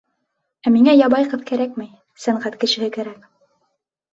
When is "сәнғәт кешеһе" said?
2.25-2.91